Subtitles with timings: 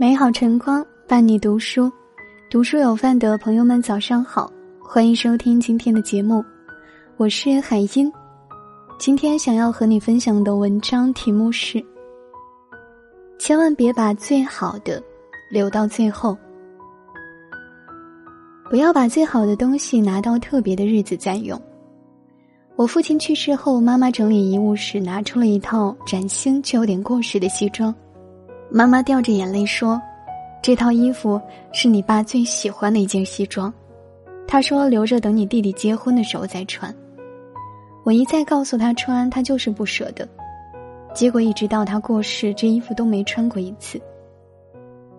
[0.00, 1.92] 美好晨光伴你读书，
[2.48, 4.50] 读书有饭的朋友们早上好，
[4.82, 6.42] 欢迎收听今天的节目，
[7.18, 8.10] 我是海音。
[8.98, 11.84] 今天想要和你分享的文章题目是：
[13.38, 15.02] 千万别把最好的
[15.50, 16.34] 留到最后，
[18.70, 21.60] 不要把最好的东西拿到特别的日子再用。
[22.74, 27.94] 我父亲去世后，妈妈整理遗物时拿出了一套崭新却有点过时的西装。
[28.72, 30.00] 妈妈掉着眼泪说
[30.62, 31.40] ：“这套衣服
[31.72, 33.72] 是你爸最喜欢的一件西装，
[34.46, 36.94] 他说留着等你弟弟结婚的时候再穿。”
[38.04, 40.26] 我一再告诉他穿，他就是不舍得。
[41.12, 44.00] 结果一直到他过世，这衣服都没穿过一次。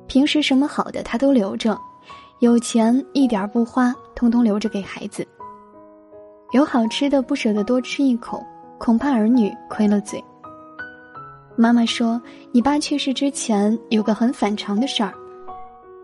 [0.07, 1.77] 平时什么好的他都留着，
[2.39, 5.27] 有钱一点不花，通通留着给孩子。
[6.51, 8.43] 有好吃的不舍得多吃一口，
[8.77, 10.23] 恐怕儿女亏了嘴。
[11.61, 12.19] 妈妈说
[12.51, 15.13] ：“你爸去世之前有个很反常的事儿，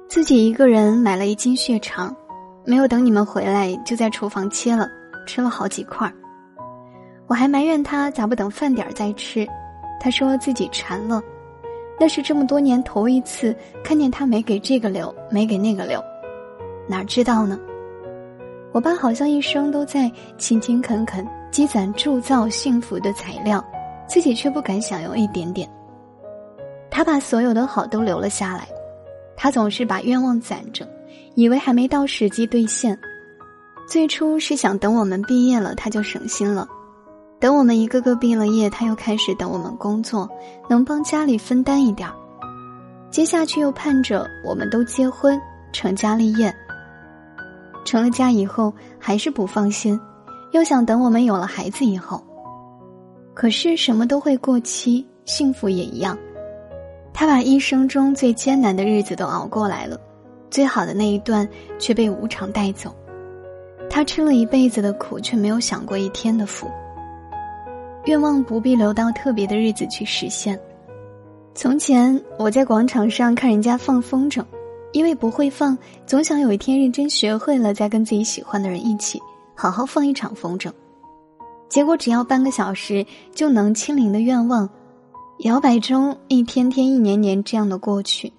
[0.07, 2.15] 自己一个人买了一斤血肠，
[2.63, 4.87] 没有等你们回来就在厨房切了，
[5.25, 6.13] 吃了好几块。
[7.25, 9.47] 我还埋怨他咋不等饭点儿再吃，
[9.99, 11.19] 他说自己馋了，
[11.99, 15.99] 那是这么多年头一次看见他没给这个留，没给那个留，
[16.87, 17.59] 哪知道呢？
[18.73, 23.65] 我爸好像一生都在勤勤恳恳积攒铸造幸福的材料。”
[24.07, 25.69] 自己却不敢享用一点点。
[26.89, 28.67] 他把所有的好都留了下来，
[29.35, 30.87] 他总是把愿望攒着，
[31.35, 32.97] 以为还没到时机兑现。
[33.87, 36.67] 最初是想等我们毕业了，他就省心了；
[37.39, 40.29] 等我们一个个毕了业，他又开始等我们工作，
[40.69, 42.15] 能帮家里分担一点儿。
[43.09, 45.39] 接下去又盼着我们都结婚
[45.71, 46.53] 成家立业。
[47.85, 49.97] 成了家以后还是不放心，
[50.51, 52.21] 又想等我们有了孩子以后。
[53.37, 56.17] 可是什么都会过期，幸福也一样。
[57.13, 59.95] 他把一生中最艰难的日子都熬过来了，
[60.49, 62.91] 最好的那一段却被无常带走。
[63.91, 66.67] 他吃了一辈子的苦，却没有享过一天的福。
[68.05, 70.59] 愿望不必留到特别的日子去实现。
[71.53, 74.43] 从前我在广场上看人家放风筝，
[74.93, 75.77] 因为不会放，
[76.07, 79.21] 总想有一天认真学会了，再跟自己喜欢的人一起
[79.53, 80.71] 好好放一场风筝。
[81.69, 84.69] 结果只要半个小时就能清零的愿望，
[85.39, 88.31] 摇摆中一天天一年年这样的过去，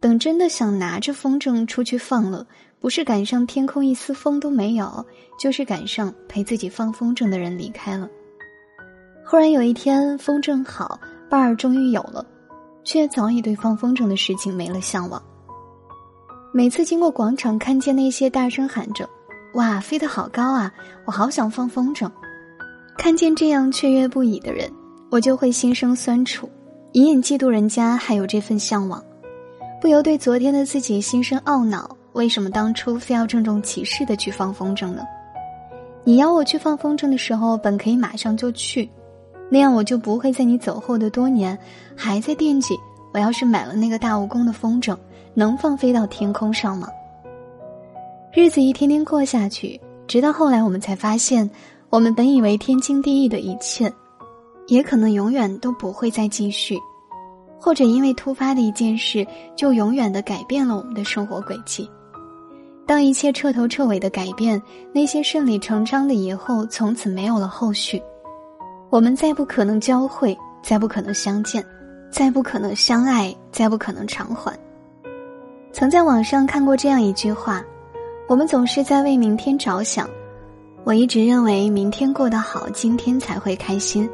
[0.00, 2.46] 等真的想拿着风筝出去放了，
[2.78, 5.04] 不是赶上天空一丝风都没有，
[5.38, 8.08] 就是赶上陪自己放风筝的人离开了。
[9.26, 10.98] 忽然有一天风筝好，
[11.28, 12.24] 伴儿终于有了，
[12.84, 15.22] 却早已对放风筝的事情没了向往。
[16.52, 19.08] 每次经过广场，看见那些大声喊着
[19.54, 20.72] “哇，飞得好高啊！
[21.04, 22.10] 我好想放风筝。”
[23.00, 24.70] 看见这样雀跃不已的人，
[25.10, 26.46] 我就会心生酸楚，
[26.92, 29.02] 隐隐嫉妒人家还有这份向往，
[29.80, 35.02] 不由对昨天的自己心生懊恼：为什么当初非要郑重其事的去放风筝呢？
[36.04, 38.86] 你邀我去放风筝的时候，本可以马上就去，
[39.48, 41.58] 那样我就不会在你走后的多年
[41.96, 42.78] 还在惦记
[43.14, 44.94] 我要是买了那个大蜈蚣的风筝，
[45.32, 46.86] 能放飞到天空上吗？
[48.30, 51.50] 日子一天天过下去，直到后来我们才发现。
[51.90, 53.92] 我们本以为天经地义的一切，
[54.68, 56.78] 也可能永远都不会再继续，
[57.58, 61.90] 或者因为突发的一件事，就永远的改变了我们的生活轨迹。
[62.86, 64.62] 当一切彻头彻尾的改变，
[64.92, 68.00] 那些顺理成章的以后，从此没有了后续，
[68.88, 71.64] 我们再不可能交汇，再不可能相见，
[72.08, 74.56] 再不可能相爱，再不可能偿还。
[75.72, 77.64] 曾在网上看过这样一句话：
[78.28, 80.08] 我们总是在为明天着想。
[80.82, 84.08] 我一直认为，明天过得好，今天才会开心。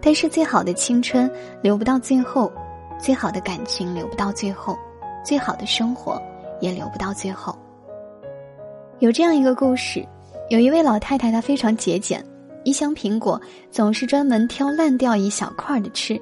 [0.00, 1.30] 但是，最好的青春
[1.60, 2.52] 留不到最后，
[3.00, 4.78] 最好的感情留不到最后，
[5.24, 6.20] 最好的生活
[6.60, 7.58] 也留不到最后。
[9.00, 10.06] 有这样一个故事：
[10.50, 12.24] 有一位老太太，她非常节俭，
[12.64, 16.20] 一箱苹果总是专门挑烂掉一小块的吃。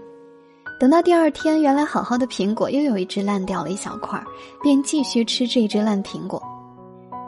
[0.80, 4.20] 等到第二天，原来好好的苹果又有一只烂掉了一小块，
[4.62, 6.42] 便继续吃这只烂苹果。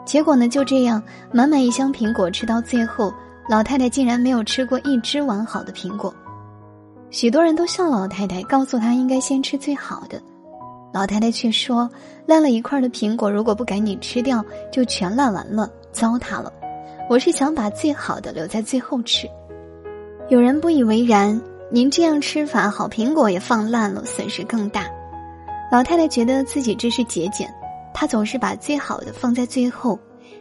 [0.05, 0.47] 结果呢？
[0.47, 3.11] 就这样，满满一箱苹果吃到最后，
[3.49, 6.13] 老太太竟然没有吃过一只完好的苹果。
[7.09, 10.21] 许多人都笑老太太，告诉她应该先吃最好的。
[10.93, 11.89] 老太太却说
[12.25, 16.53] ：“烂了一块的苹果，如果不赶紧吃掉，就全烂完了，糟蹋了。
[17.09, 19.27] 我是想把最好的留在最后吃。”
[20.29, 24.85] 有人不以为然：“您这样吃法，好苹果也放烂了，损失更大。”
[25.71, 27.53] 老太太觉得自己这是节俭。
[27.97, 29.97] 他总是把最好的放在最后，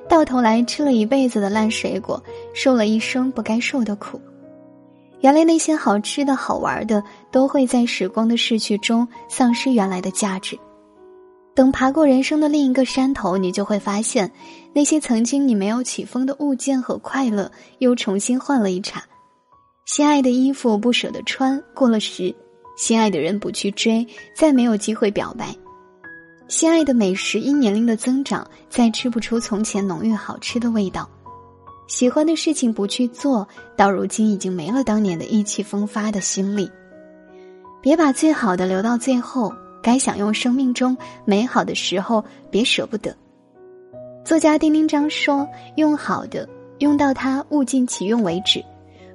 [0.09, 2.21] 到头来吃了一辈子的烂水果，
[2.53, 4.21] 受了一生不该受的苦。
[5.21, 10.59] 原来那些好吃的好玩的，都会在时光的逝去中丧失原来的价值。
[11.55, 14.29] 等爬过人生的另一个山头，你就会发现，
[14.73, 17.49] 那些曾经你没有起风的物件和快乐，
[17.79, 19.01] 又重新换了一茬。
[19.87, 22.35] 心爱的衣服不舍得穿，过了时；
[22.77, 24.05] 心爱的人不去追，
[24.35, 25.55] 再没有机会表白。
[26.55, 31.11] 心爱的美食因年龄的增长，再吃不出从前浓郁好吃的味道。
[31.89, 33.45] 喜欢的事情不去做，
[33.77, 36.71] 到如今已经没了当年的意气风发的心力。
[37.83, 39.53] 别把最好的留到最后。
[39.83, 43.13] 该享用生命中美好的时候，别舍不得。
[44.25, 46.49] 作家丁丁章说：“用好的，
[46.79, 48.65] 用到它物尽其用为止，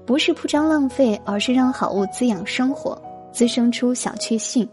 [0.05, 3.01] 不是铺张浪费，而是让好物滋养生活，
[3.31, 4.69] 滋生出小确幸。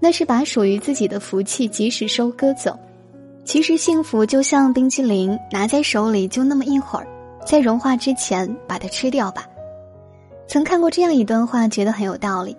[0.00, 2.76] 那是把属于自己的福气及时收割走。
[3.44, 7.06] 其实幸福就像冰淇淋，拿在手里就那么一会儿，
[7.46, 9.46] 在融化之前把它吃掉吧。”
[10.48, 12.56] 曾看过这样一段话，觉得很有道理。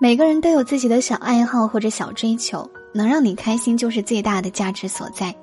[0.00, 5.34] 每个人都有自己的小爱好或者小追求，能让你开心就是最大的价值所在。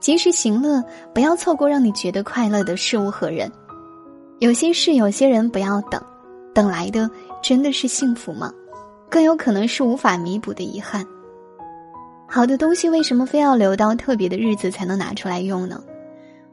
[0.00, 0.82] 及时行乐，
[1.14, 3.50] 不要错过让你觉得快乐的事物和人。
[4.40, 6.02] 有些事，有些人，不要等，
[6.52, 7.08] 等来的
[7.40, 8.52] 真的是幸福吗？
[9.12, 11.06] 更有可能是无法弥补的遗憾。
[12.26, 15.84] 好的东西为什么非要留到特别的日子才能拿出来用呢？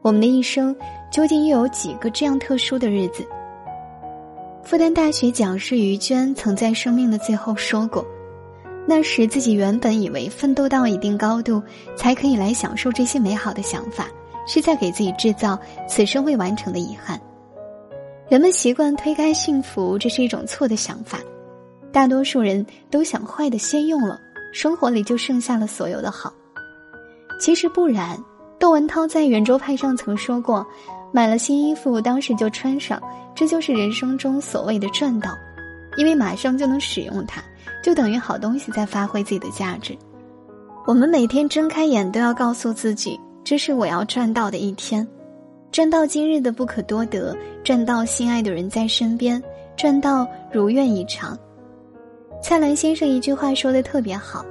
[0.02, 0.76] 我们的一生
[1.10, 3.26] 究竟又有几个这样特殊的日子？
[4.62, 8.06] 复旦大学讲师于娟曾在生命的最后说过
[8.86, 11.64] ：“那时自己原本以为奋斗到一定高度，
[11.96, 14.10] 才可以来享受这些美好的想法，
[14.46, 15.58] 是在给自己制造
[15.88, 17.18] 此生未完成的遗憾。
[18.28, 21.20] 人们习惯推开幸福，这是一种错的想法。
[21.92, 24.20] 大多数人都想坏的先用了，
[24.52, 26.34] 生活里就剩下了所有的好。
[27.40, 28.18] 其实不然，
[28.60, 30.66] 窦文涛在圆桌派上曾说过。”
[31.12, 33.02] 买了新衣服，当时就穿上，
[33.34, 35.32] 这就是人生中所谓的赚到，
[35.98, 37.42] 因为马上就能使用它，
[37.84, 39.98] 就等于好东西在发挥自己的价值。
[40.86, 45.08] 我们每天睁开眼都要告诉自己，这是我要赚到的一天，
[45.72, 49.42] 赚到今日的不可多得，赚到心爱的人在身边，
[49.76, 51.36] 赚到如愿以偿。
[52.42, 54.46] 蔡澜先生一句话说的特别好，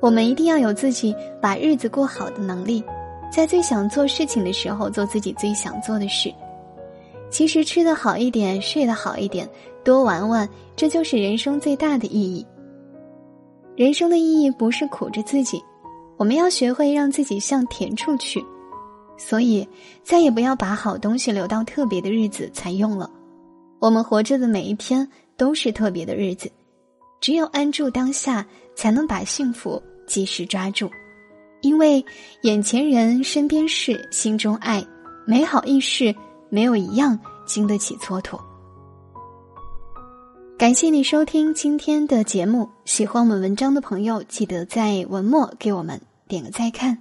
[0.00, 2.82] 我们一定要有自己把日子过好的能力。
[3.30, 6.32] 在最想做事情的时候，做自己最想做的事。
[7.30, 9.48] 其实吃得好一点，睡得好一点，
[9.82, 10.46] 多玩玩，
[10.76, 12.46] 这就是人生最大的意义。
[13.74, 15.62] 人生的意义不是苦着自己，
[16.18, 18.44] 我们要学会让自己向甜处去。
[19.16, 19.66] 所以，
[20.04, 23.10] 再也不要把好东西留到特别的日子才用了。
[23.78, 25.08] 我们活着的每一天
[25.38, 26.50] 都是特别的日子，
[27.22, 30.90] 只有安住当下，才能把幸福及时抓住。
[31.60, 32.04] 因为
[32.42, 34.84] 眼前人、身边事、心中爱，
[35.24, 36.12] 美好意识，
[36.50, 37.16] 没有一样
[37.46, 38.36] 经得起蹉跎。
[40.58, 46.98] 感谢你收听今天的节目，喜欢我们文章的朋友，记得在文末给我们点个再看。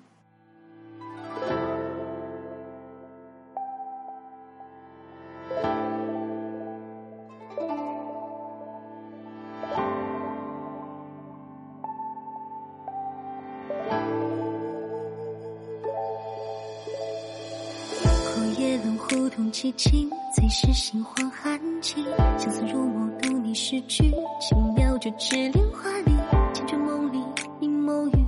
[19.11, 22.01] 胡同凄清，最是心慌寒气。
[22.37, 24.09] 相思如梦，渡你诗句，
[24.39, 26.13] 轻描着纸莲花里，
[26.53, 27.21] 缱绻梦里，
[27.59, 28.25] 你眸语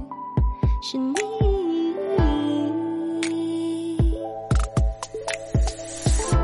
[0.82, 1.14] 是你。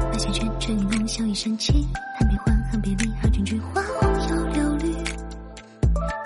[0.10, 1.86] 那些圈圈一梦，笑一深情。
[2.17, 4.93] 叹悲欢，恨别离，好卷菊花，红又柳绿。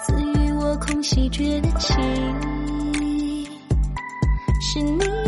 [0.05, 1.95] 赐予我空隙觉的情，
[4.61, 5.22] 是你。